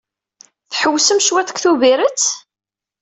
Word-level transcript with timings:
Tḥewwsem 0.71 1.19
cwiṭ 1.25 1.47
deg 1.49 1.57
Tubirett? 1.59 2.25